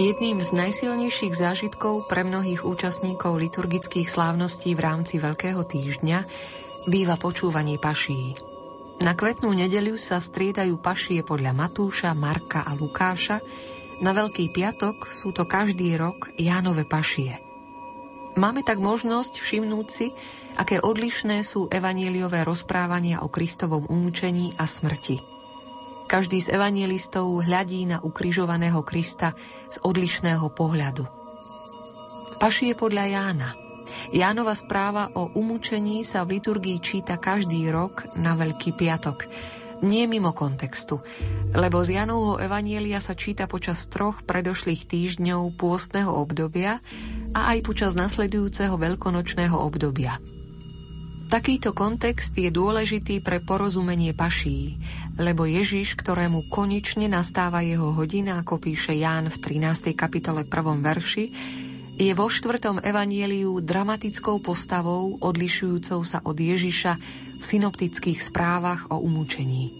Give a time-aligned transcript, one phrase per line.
[0.00, 6.24] Jedným z najsilnejších zážitkov pre mnohých účastníkov liturgických slávností v rámci Veľkého týždňa
[6.88, 8.32] býva počúvanie paší.
[9.04, 13.44] Na kvetnú nedeľu sa striedajú pašie podľa Matúša, Marka a Lukáša.
[14.00, 17.36] Na Veľký piatok sú to každý rok Jánove pašie.
[18.40, 20.16] Máme tak možnosť všimnúť si,
[20.56, 25.39] aké odlišné sú evanieliové rozprávania o Kristovom umúčení a smrti.
[26.10, 29.38] Každý z evanielistov hľadí na ukrižovaného Krista
[29.70, 31.06] z odlišného pohľadu.
[32.42, 33.50] Pašie podľa Jána–
[34.10, 39.26] Jánova správa o umúčení sa v liturgii číta každý rok na Veľký piatok.
[39.80, 41.00] Nie mimo kontextu,
[41.56, 46.84] lebo z Janovho Evanielia sa číta počas troch predošlých týždňov pôstneho obdobia
[47.32, 50.20] a aj počas nasledujúceho veľkonočného obdobia.
[51.30, 54.74] Takýto kontext je dôležitý pre porozumenie paší,
[55.14, 59.94] lebo Ježiš, ktorému konečne nastáva jeho hodina, ako píše Ján v 13.
[59.94, 60.82] kapitole 1.
[60.82, 61.24] verši,
[62.02, 66.92] je vo štvrtom evanieliu dramatickou postavou odlišujúcou sa od Ježiša
[67.38, 69.70] v synoptických správach o umúčení.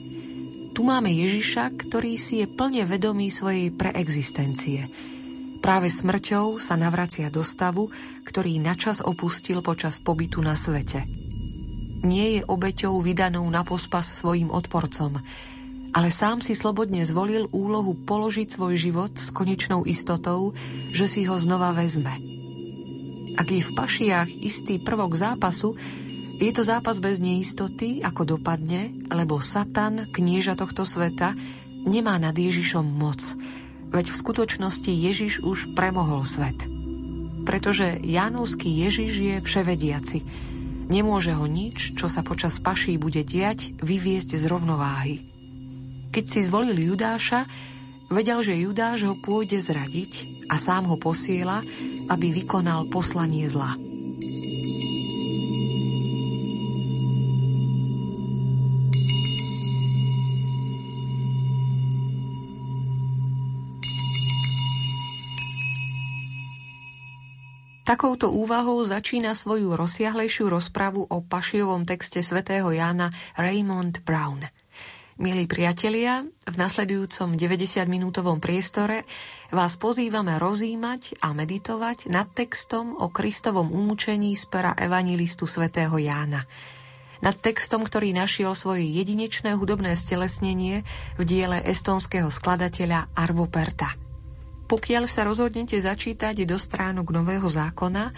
[0.70, 4.86] Tu máme Ježiša, ktorý si je plne vedomý svojej preexistencie.
[5.58, 7.90] Práve smrťou sa navracia do stavu,
[8.22, 11.19] ktorý načas opustil počas pobytu na svete.
[12.00, 15.20] Nie je obeťou vydanou na pospas svojim odporcom,
[15.90, 20.54] ale sám si slobodne zvolil úlohu položiť svoj život s konečnou istotou,
[20.94, 22.14] že si ho znova vezme.
[23.36, 25.74] Ak je v pašiach istý prvok zápasu,
[26.40, 31.36] je to zápas bez neistoty, ako dopadne, lebo Satan, knieža tohto sveta,
[31.84, 33.20] nemá nad Ježišom moc,
[33.92, 36.56] veď v skutočnosti Ježiš už premohol svet.
[37.44, 40.18] Pretože Jánovský Ježiš je vševediaci.
[40.90, 45.16] Nemôže ho nič, čo sa počas paší bude diať, vyviesť z rovnováhy.
[46.10, 47.46] Keď si zvolil Judáša,
[48.10, 51.62] vedel, že Judáš ho pôjde zradiť a sám ho posiela,
[52.10, 53.89] aby vykonal poslanie zla.
[67.90, 74.46] Takouto úvahou začína svoju rozsiahlejšiu rozpravu o pašiovom texte svätého Jána Raymond Brown–
[75.20, 79.04] Milí priatelia, v nasledujúcom 90-minútovom priestore
[79.52, 86.48] vás pozývame rozímať a meditovať nad textom o Kristovom umúčení z pera evanilistu svätého Jána.
[87.20, 90.88] Nad textom, ktorý našiel svoje jedinečné hudobné stelesnenie
[91.20, 94.09] v diele estonského skladateľa Arvo Perta.
[94.70, 98.14] Pokiaľ sa rozhodnete začítať do stránok Nového zákona,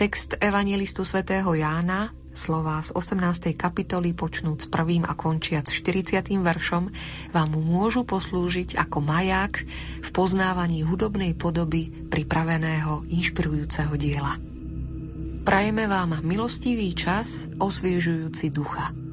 [0.00, 3.52] text evangelistu svätého Jána Slová z 18.
[3.52, 6.40] kapitoly počnúc prvým a končiac 40.
[6.40, 6.88] veršom
[7.36, 9.66] vám môžu poslúžiť ako maják
[10.00, 14.40] v poznávaní hudobnej podoby pripraveného inšpirujúceho diela.
[15.44, 19.09] Prajeme vám milostivý čas osviežujúci ducha.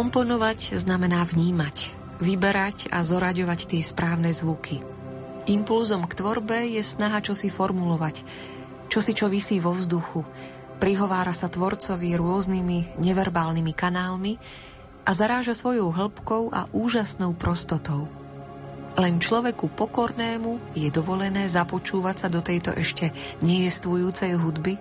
[0.00, 1.92] Komponovať znamená vnímať,
[2.24, 4.80] vyberať a zoraďovať tie správne zvuky.
[5.44, 8.24] Impulzom k tvorbe je snaha čosi formulovať,
[8.88, 10.24] čosi čo vysí vo vzduchu,
[10.80, 14.40] prihovára sa tvorcovi rôznymi neverbálnymi kanálmi
[15.04, 18.08] a zaráža svojou hĺbkou a úžasnou prostotou.
[18.96, 23.12] Len človeku pokornému je dovolené započúvať sa do tejto ešte
[23.44, 24.80] nejestvujúcej hudby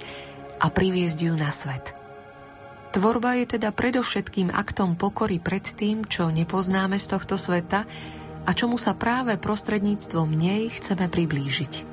[0.63, 1.98] a priviesť ju na svet.
[2.89, 7.85] Tvorba je teda predovšetkým aktom pokory pred tým, čo nepoznáme z tohto sveta
[8.45, 11.85] a čomu sa práve prostredníctvom nej chceme priblížiť.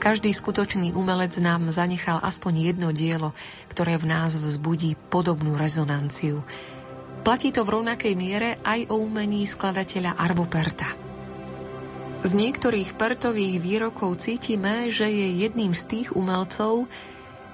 [0.00, 3.36] Každý skutočný umelec nám zanechal aspoň jedno dielo,
[3.72, 6.44] ktoré v nás vzbudí podobnú rezonanciu.
[7.24, 10.88] Platí to v rovnakej miere aj o umení skladateľa Arvo Perta.
[12.24, 16.88] Z niektorých Pertových výrokov cítime, že je jedným z tých umelcov,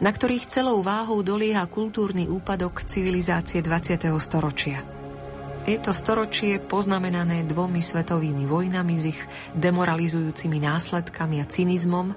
[0.01, 4.09] na ktorých celou váhou dolieha kultúrny úpadok civilizácie 20.
[4.17, 4.81] storočia.
[5.69, 9.21] Je to storočie poznamenané dvomi svetovými vojnami s ich
[9.53, 12.17] demoralizujúcimi následkami a cynizmom,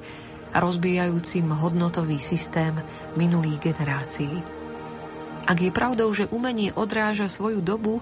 [0.55, 2.79] rozbijajúcim hodnotový systém
[3.19, 4.31] minulých generácií.
[5.43, 7.99] Ak je pravdou, že umenie odráža svoju dobu,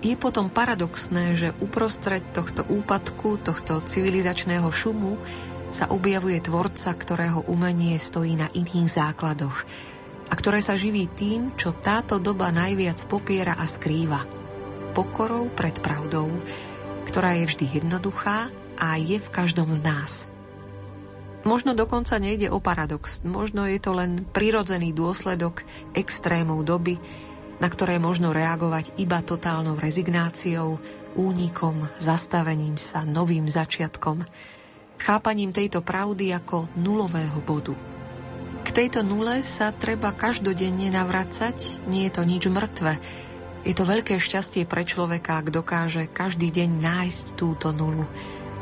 [0.00, 5.18] je potom paradoxné, že uprostred tohto úpadku, tohto civilizačného šumu
[5.70, 9.56] sa objavuje tvorca, ktorého umenie stojí na iných základoch
[10.30, 14.26] a ktoré sa živí tým, čo táto doba najviac popiera a skrýva.
[14.94, 16.30] Pokorou pred pravdou,
[17.06, 20.12] ktorá je vždy jednoduchá a je v každom z nás–
[21.40, 25.64] Možno dokonca nejde o paradox, možno je to len prirodzený dôsledok
[25.96, 27.00] extrémov doby,
[27.64, 30.76] na ktoré možno reagovať iba totálnou rezignáciou,
[31.16, 34.20] únikom, zastavením sa, novým začiatkom,
[35.00, 37.74] chápaním tejto pravdy ako nulového bodu.
[38.60, 43.00] K tejto nule sa treba každodenne navracať, nie je to nič mŕtve.
[43.64, 48.04] Je to veľké šťastie pre človeka, ak dokáže každý deň nájsť túto nulu,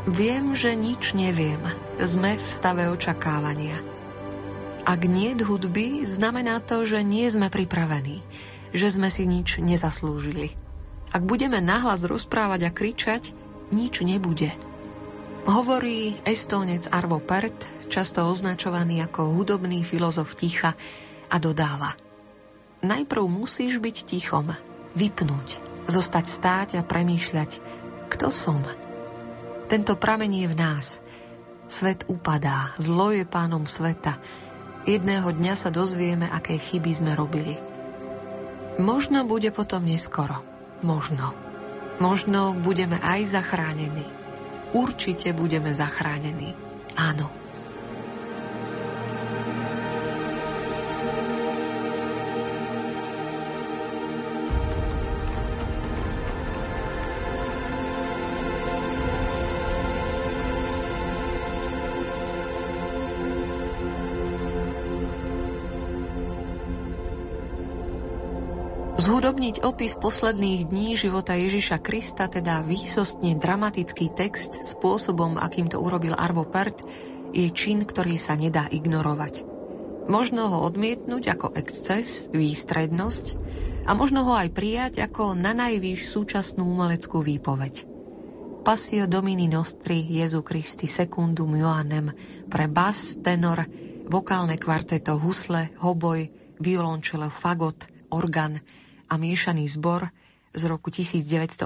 [0.08, 1.60] Viem, že nič neviem.
[2.00, 3.76] Sme v stave očakávania.
[4.88, 8.24] Ak nie hudby, znamená to, že nie sme pripravení,
[8.72, 10.56] že sme si nič nezaslúžili.
[11.12, 13.36] Ak budeme nahlas rozprávať a kričať,
[13.68, 14.48] nič nebude.
[15.48, 20.76] Hovorí estónec Arvo Pert, často označovaný ako hudobný filozof ticha,
[21.28, 21.96] a dodáva.
[22.84, 24.52] Najprv musíš byť tichom,
[24.92, 27.60] vypnúť, zostať stáť a premýšľať,
[28.12, 28.60] kto som,
[29.68, 31.04] tento pramen je v nás.
[31.68, 34.16] Svet upadá, zlo je pánom sveta.
[34.88, 37.60] Jedného dňa sa dozvieme, aké chyby sme robili.
[38.80, 40.40] Možno bude potom neskoro.
[40.80, 41.36] Možno.
[42.00, 44.17] Možno budeme aj zachránení.
[44.72, 46.52] Určite budeme zachránení.
[46.96, 47.47] Áno.
[69.38, 76.18] Zhudobniť opis posledných dní života Ježiša Krista, teda výsostne dramatický text spôsobom, akým to urobil
[76.18, 76.82] Arvo Pärt,
[77.30, 79.46] je čin, ktorý sa nedá ignorovať.
[80.10, 83.38] Možno ho odmietnúť ako exces, výstrednosť
[83.86, 87.86] a možno ho aj prijať ako na najvýš súčasnú umeleckú výpoveď.
[88.66, 92.10] Pasio Domini Nostri Jezu Christi Secundum Joannem
[92.50, 93.62] pre bas, tenor,
[94.10, 96.26] vokálne kvarteto, husle, hoboj,
[96.58, 98.58] violončelo, fagot, organ–
[99.08, 100.12] a miešaný zbor
[100.52, 101.64] z roku 1982,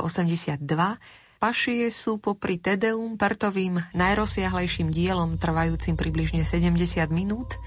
[1.42, 7.58] Pašie sú popri Tedeum Pertovým najrozsiahlejším dielom trvajúcim približne 70 minút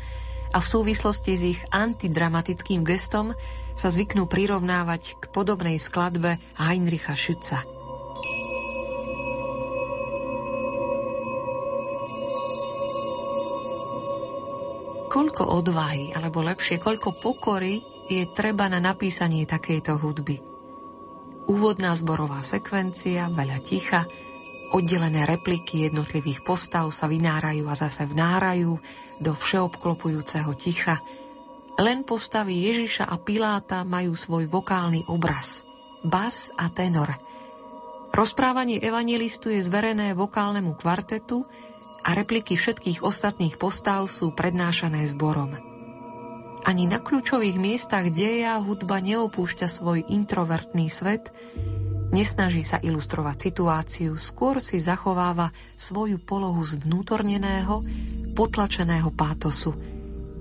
[0.55, 3.35] a v súvislosti s ich antidramatickým gestom
[3.75, 7.67] sa zvyknú prirovnávať k podobnej skladbe Heinricha Schütza.
[15.11, 20.37] Koľko odvahy, alebo lepšie, koľko pokory je treba na napísanie takejto hudby.
[21.45, 24.09] Úvodná zborová sekvencia, veľa ticha,
[24.73, 28.81] oddelené repliky jednotlivých postav sa vynárajú a zase vnárajú
[29.21, 31.01] do všeobklopujúceho ticha.
[31.77, 35.67] Len postavy Ježiša a Piláta majú svoj vokálny obraz,
[36.01, 37.13] bas a tenor.
[38.15, 41.43] Rozprávanie evangelistu je zverené vokálnemu kvartetu
[42.05, 45.74] a repliky všetkých ostatných postav sú prednášané zborom.
[46.65, 51.29] Ani na kľúčových miestach deja hudba neopúšťa svoj introvertný svet,
[52.09, 57.85] nesnaží sa ilustrovať situáciu, skôr si zachováva svoju polohu zvnútorneného,
[58.33, 59.77] potlačeného pátosu.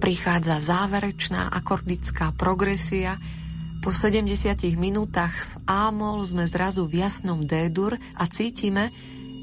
[0.00, 3.20] Prichádza záverečná akordická progresia,
[3.84, 8.88] po 70 minútach v ámol sme zrazu v jasnom D-dur a cítime,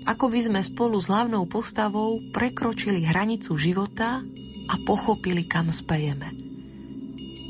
[0.09, 4.25] ako by sme spolu s hlavnou postavou prekročili hranicu života
[4.65, 6.50] a pochopili, kam spejeme.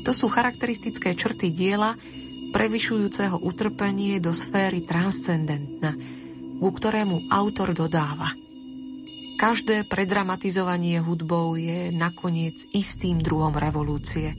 [0.02, 1.94] To sú charakteristické črty diela,
[2.52, 5.94] prevyšujúceho utrpenie do sféry transcendentna,
[6.60, 8.30] ku ktorému autor dodáva.
[9.40, 14.38] Každé predramatizovanie hudbou je nakoniec istým druhom revolúcie.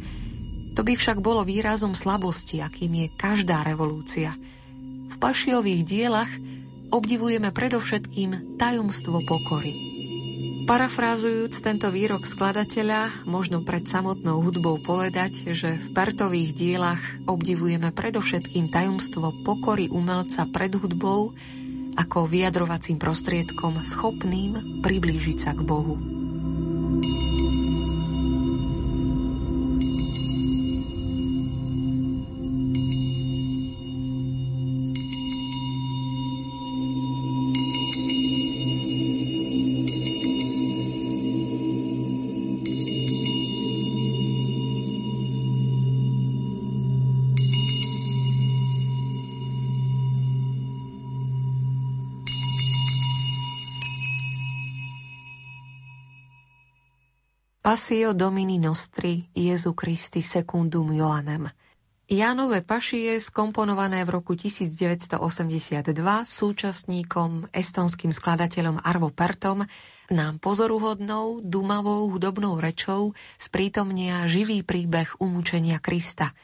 [0.74, 4.32] To by však bolo výrazom slabosti, akým je každá revolúcia.
[5.12, 6.32] V pašiových dielach
[6.90, 9.93] obdivujeme predovšetkým tajomstvo pokory.
[10.64, 18.72] Parafrázujúc tento výrok skladateľa, možno pred samotnou hudbou povedať, že v Pertových dielach obdivujeme predovšetkým
[18.72, 21.36] tajomstvo pokory umelca pred hudbou
[22.00, 26.23] ako vyjadrovacím prostriedkom schopným priblížiť sa k Bohu.
[57.64, 61.48] Pasio Domini Nostri Jezu Christi Secundum Joanem.
[62.12, 65.16] Jánové pašie skomponované v roku 1982
[66.28, 69.64] súčasníkom estonským skladateľom Arvo Pertom
[70.12, 76.36] nám pozoruhodnou, dumavou hudobnou rečou sprítomnia živý príbeh umúčenia Krista,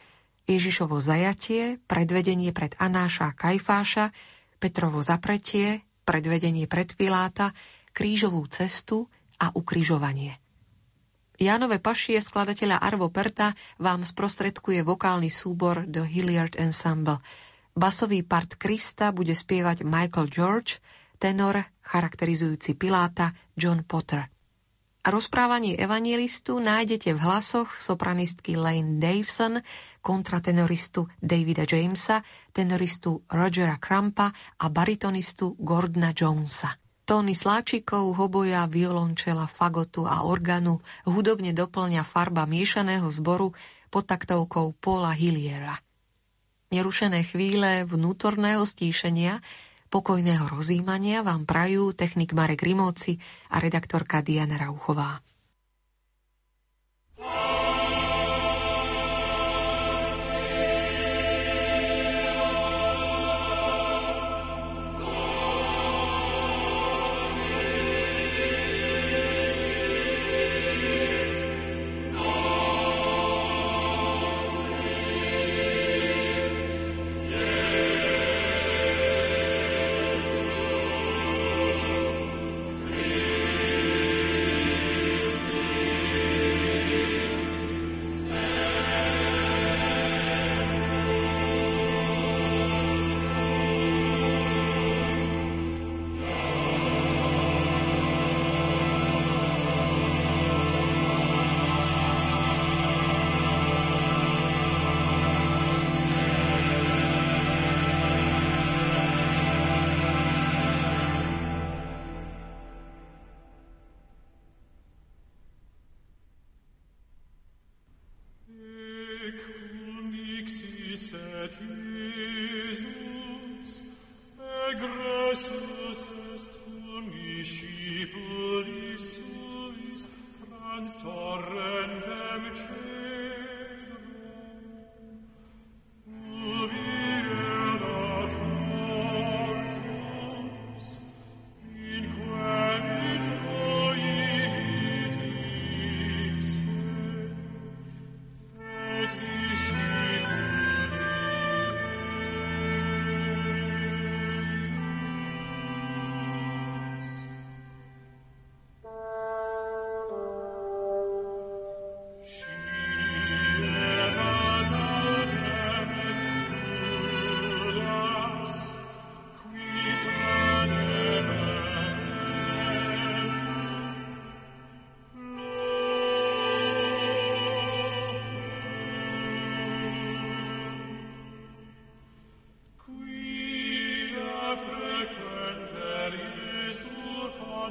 [0.48, 4.16] Ježišovo zajatie, predvedenie pred Anáša a Kajfáša,
[4.56, 7.52] Petrovo zapretie, predvedenie pred Piláta,
[7.92, 10.40] krížovú cestu a ukrižovanie.
[11.39, 17.24] Janové pašie skladateľa Arvo Perta vám sprostredkuje vokálny súbor The Hilliard Ensemble.
[17.72, 20.84] Basový part Krista bude spievať Michael George,
[21.15, 24.27] tenor charakterizujúci Piláta John Potter.
[25.00, 29.63] A rozprávanie evangelistu nájdete v hlasoch sopranistky Lane Davison,
[30.03, 32.19] kontratenoristu Davida Jamesa,
[32.51, 36.88] tenoristu Rogera Crampa a baritonistu Gordona Jonesa.
[37.10, 40.78] Tóny sláčikov, hoboja, violončela, fagotu a organu
[41.10, 43.58] hudobne doplňa farba miešaného zboru
[43.89, 45.82] pod taktovkou Paula Hilliera.
[46.70, 49.42] Nerušené chvíle vnútorného stíšenia,
[49.89, 53.18] pokojného rozímania vám prajú technik Marek Rimóci
[53.50, 55.18] a redaktorka Diana Rauchová.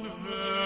[0.05, 0.58] on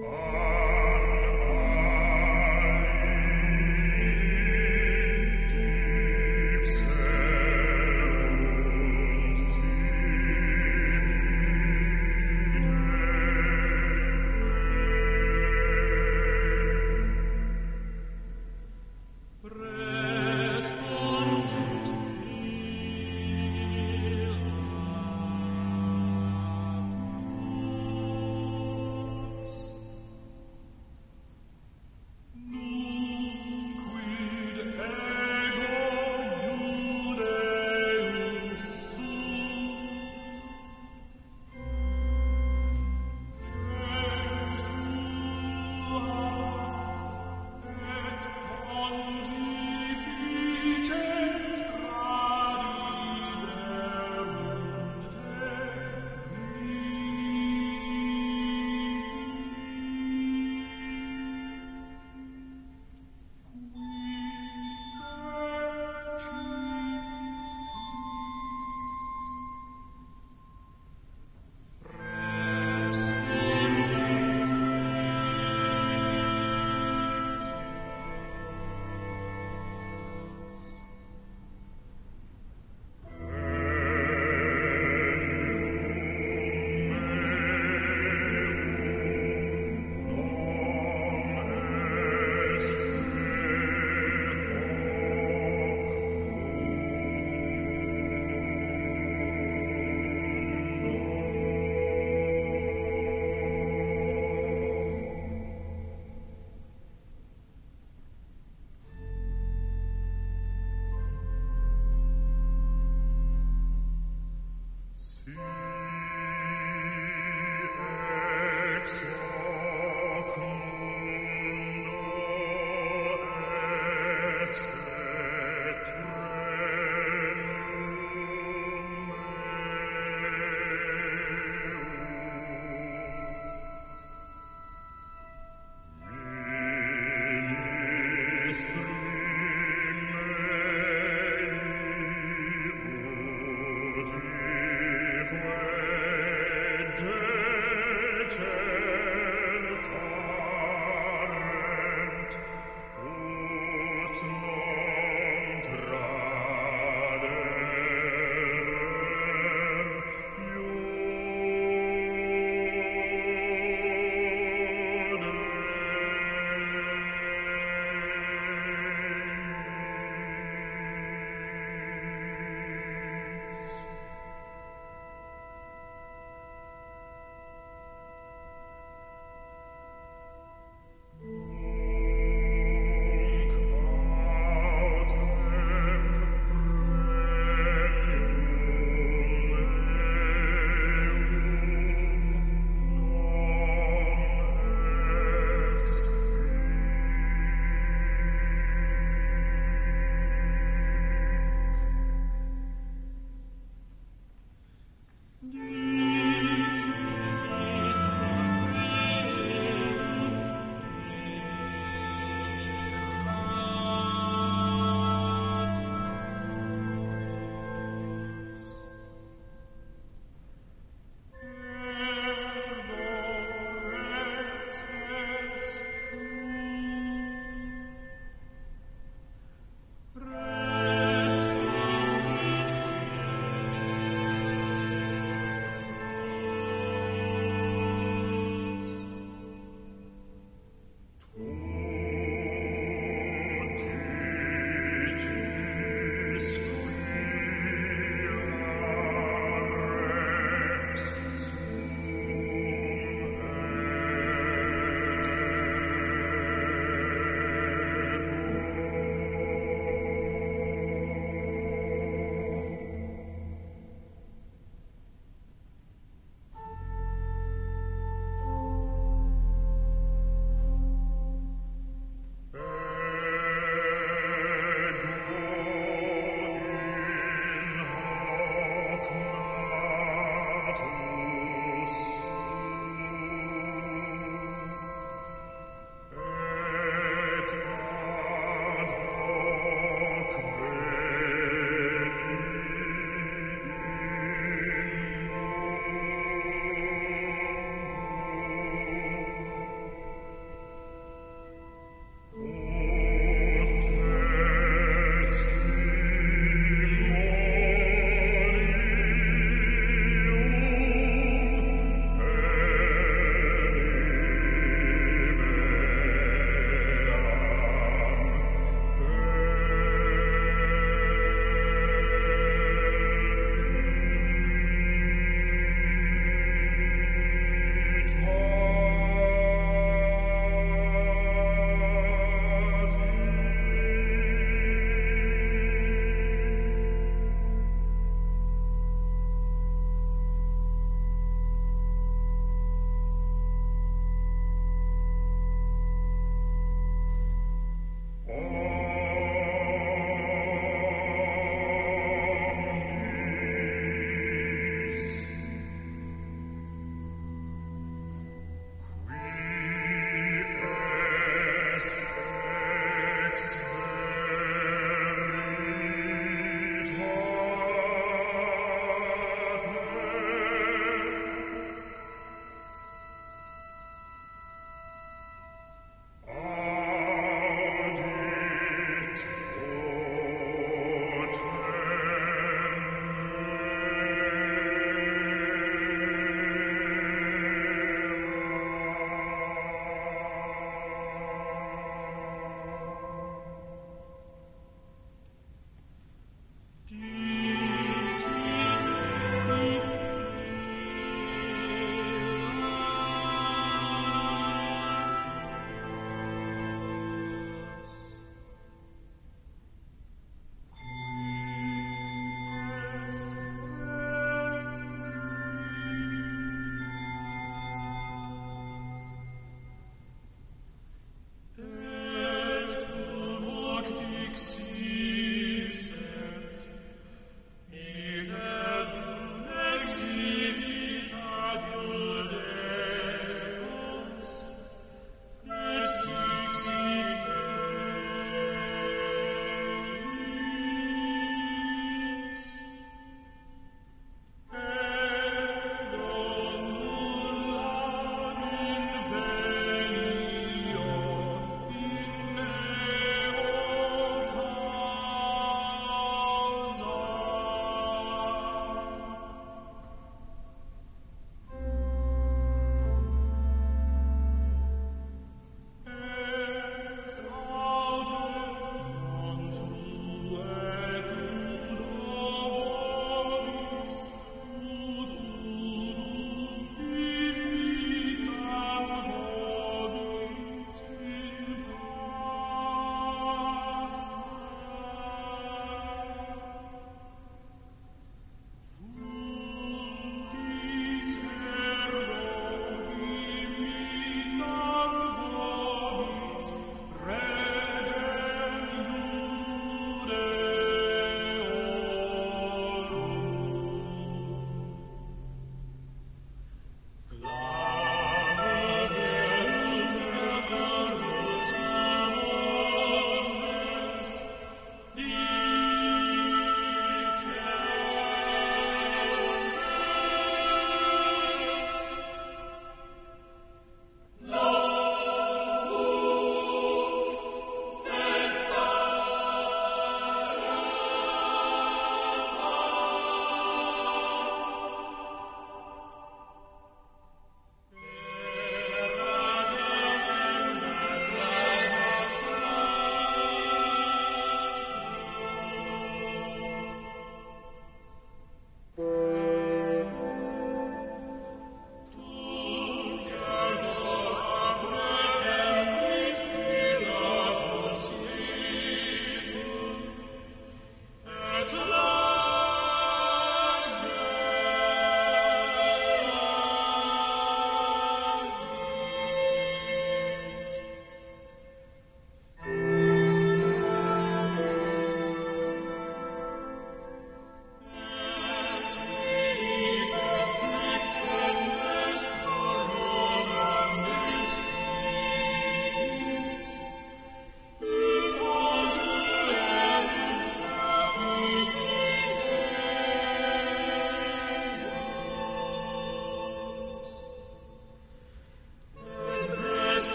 [0.00, 0.21] Oh.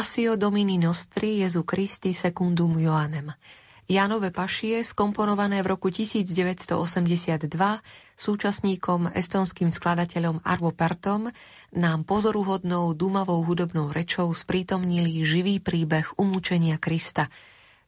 [0.00, 3.36] Passio Domini Nostri Jezu Christi Secundum Joannem.
[3.84, 7.44] Janove pašie, skomponované v roku 1982
[8.16, 11.28] súčasníkom estonským skladateľom Arvo Pertom,
[11.76, 17.28] nám pozoruhodnou dúmavou hudobnou rečou sprítomnili živý príbeh umúčenia Krista,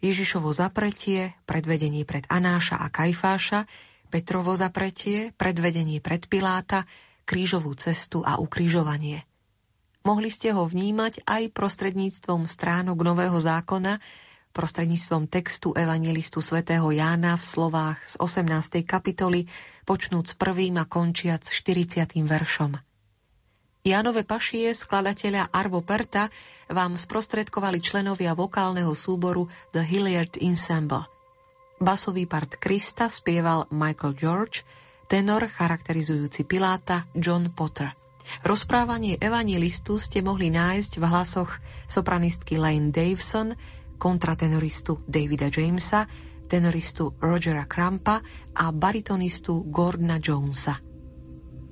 [0.05, 3.65] Ježišovo zapretie, predvedenie pred Anáša a Kajfáša,
[4.13, 6.85] Petrovo zapretie, predvedenie pred Piláta,
[7.25, 9.25] krížovú cestu a ukrižovanie–
[10.03, 14.03] Mohli ste ho vnímať aj prostredníctvom stránok Nového zákona,
[14.51, 18.83] prostredníctvom textu evangelistu svätého Jána v slovách z 18.
[18.83, 19.47] kapitoly,
[19.87, 22.19] počnúc prvým a končiac 40.
[22.19, 22.83] veršom.
[23.83, 26.31] Jánove pašie skladateľa Arvo Perta
[26.67, 31.07] vám sprostredkovali členovia vokálneho súboru The Hilliard Ensemble.
[31.79, 34.67] Basový part Krista spieval Michael George,
[35.07, 37.95] tenor charakterizujúci Piláta John Potter–
[38.43, 41.51] Rozprávanie evangelistu ste mohli nájsť v hlasoch
[41.87, 43.55] sopranistky Lane Davison,
[44.03, 46.11] kontratenoristu Davida Jamesa,
[46.51, 48.21] tenoristu Rogera Krampa
[48.59, 50.83] a baritonistu Gordona Jonesa.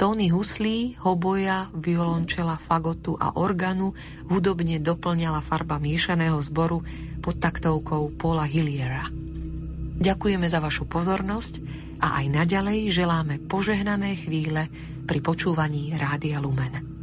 [0.00, 3.92] Tony huslí, hoboja, violončela, fagotu a organu
[4.32, 6.80] hudobne doplňala farba miešaného zboru
[7.20, 9.04] pod taktovkou Paula Hilliera.
[10.00, 11.60] Ďakujeme za vašu pozornosť
[12.00, 14.72] a aj naďalej želáme požehnané chvíle
[15.04, 16.99] pri počúvaní Rádia Lumen.